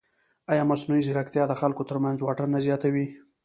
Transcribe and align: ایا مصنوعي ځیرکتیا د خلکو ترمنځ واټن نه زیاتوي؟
ایا 0.51 0.63
مصنوعي 0.71 1.01
ځیرکتیا 1.05 1.43
د 1.47 1.53
خلکو 1.61 1.87
ترمنځ 1.89 2.17
واټن 2.21 2.49
نه 2.55 2.59
زیاتوي؟ 2.65 3.05